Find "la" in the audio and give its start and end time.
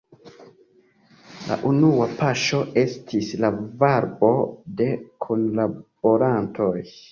1.49-1.57, 3.45-3.53